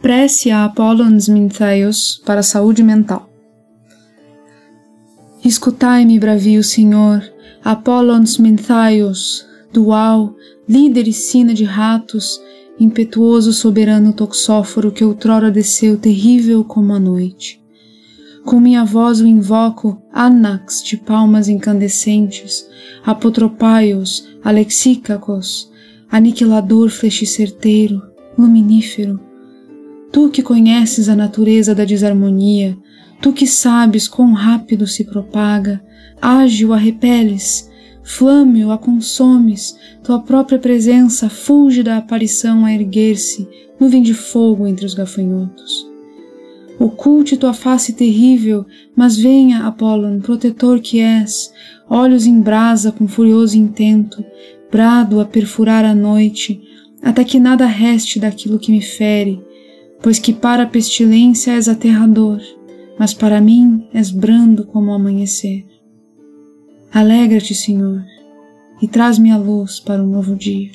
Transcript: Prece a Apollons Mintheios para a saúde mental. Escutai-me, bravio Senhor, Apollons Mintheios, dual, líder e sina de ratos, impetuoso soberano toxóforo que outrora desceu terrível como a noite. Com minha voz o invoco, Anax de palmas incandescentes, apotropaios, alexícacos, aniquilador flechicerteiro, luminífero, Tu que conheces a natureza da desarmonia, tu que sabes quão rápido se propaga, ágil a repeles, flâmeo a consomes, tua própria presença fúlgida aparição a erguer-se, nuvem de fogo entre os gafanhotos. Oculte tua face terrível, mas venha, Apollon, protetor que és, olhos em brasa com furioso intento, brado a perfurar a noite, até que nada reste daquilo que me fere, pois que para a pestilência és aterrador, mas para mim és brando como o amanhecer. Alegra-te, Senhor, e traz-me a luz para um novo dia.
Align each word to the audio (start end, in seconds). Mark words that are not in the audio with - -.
Prece 0.00 0.50
a 0.50 0.64
Apollons 0.64 1.28
Mintheios 1.28 2.20
para 2.26 2.40
a 2.40 2.42
saúde 2.42 2.82
mental. 2.82 3.28
Escutai-me, 5.42 6.18
bravio 6.18 6.62
Senhor, 6.62 7.22
Apollons 7.64 8.36
Mintheios, 8.36 9.46
dual, 9.72 10.34
líder 10.68 11.08
e 11.08 11.12
sina 11.12 11.54
de 11.54 11.64
ratos, 11.64 12.40
impetuoso 12.78 13.52
soberano 13.52 14.12
toxóforo 14.12 14.92
que 14.92 15.04
outrora 15.04 15.50
desceu 15.50 15.96
terrível 15.96 16.64
como 16.64 16.92
a 16.92 17.00
noite. 17.00 17.62
Com 18.44 18.60
minha 18.60 18.84
voz 18.84 19.22
o 19.22 19.26
invoco, 19.26 20.02
Anax 20.12 20.82
de 20.82 20.98
palmas 20.98 21.48
incandescentes, 21.48 22.68
apotropaios, 23.04 24.28
alexícacos, 24.44 25.70
aniquilador 26.10 26.90
flechicerteiro, 26.90 28.02
luminífero, 28.36 29.18
Tu 30.14 30.30
que 30.30 30.44
conheces 30.44 31.08
a 31.08 31.16
natureza 31.16 31.74
da 31.74 31.84
desarmonia, 31.84 32.78
tu 33.20 33.32
que 33.32 33.48
sabes 33.48 34.06
quão 34.06 34.32
rápido 34.32 34.86
se 34.86 35.02
propaga, 35.02 35.82
ágil 36.22 36.72
a 36.72 36.76
repeles, 36.76 37.68
flâmeo 38.04 38.70
a 38.70 38.78
consomes, 38.78 39.76
tua 40.04 40.20
própria 40.20 40.56
presença 40.56 41.28
fúlgida 41.28 41.96
aparição 41.96 42.64
a 42.64 42.72
erguer-se, 42.72 43.48
nuvem 43.80 44.04
de 44.04 44.14
fogo 44.14 44.68
entre 44.68 44.86
os 44.86 44.94
gafanhotos. 44.94 45.84
Oculte 46.78 47.36
tua 47.36 47.52
face 47.52 47.92
terrível, 47.92 48.64
mas 48.94 49.16
venha, 49.16 49.66
Apollon, 49.66 50.20
protetor 50.20 50.78
que 50.78 51.00
és, 51.00 51.52
olhos 51.90 52.24
em 52.24 52.40
brasa 52.40 52.92
com 52.92 53.08
furioso 53.08 53.58
intento, 53.58 54.24
brado 54.70 55.18
a 55.18 55.24
perfurar 55.24 55.84
a 55.84 55.92
noite, 55.92 56.62
até 57.02 57.24
que 57.24 57.40
nada 57.40 57.66
reste 57.66 58.20
daquilo 58.20 58.60
que 58.60 58.70
me 58.70 58.80
fere, 58.80 59.42
pois 60.04 60.18
que 60.18 60.34
para 60.34 60.64
a 60.64 60.66
pestilência 60.66 61.52
és 61.52 61.66
aterrador, 61.66 62.38
mas 62.98 63.14
para 63.14 63.40
mim 63.40 63.88
és 63.90 64.10
brando 64.10 64.66
como 64.66 64.90
o 64.90 64.94
amanhecer. 64.94 65.64
Alegra-te, 66.92 67.54
Senhor, 67.54 68.04
e 68.82 68.86
traz-me 68.86 69.30
a 69.30 69.38
luz 69.38 69.80
para 69.80 70.02
um 70.02 70.06
novo 70.06 70.36
dia. 70.36 70.72